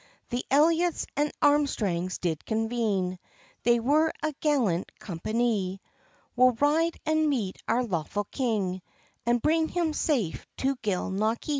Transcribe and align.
The 0.31 0.43
Elliots 0.49 1.05
and 1.15 1.31
Armstrangs 1.43 2.17
did 2.17 2.43
convene, 2.43 3.19
They 3.61 3.79
were 3.79 4.11
a 4.23 4.33
gallant 4.39 4.91
companie: 4.99 5.79
"We'll 6.35 6.53
ride 6.53 6.99
and 7.05 7.29
meet 7.29 7.61
our 7.67 7.83
lawful 7.83 8.23
king, 8.23 8.81
And 9.27 9.39
bring 9.43 9.67
him 9.69 9.93
safe 9.93 10.47
to 10.57 10.75
Gilnockie. 10.77 11.49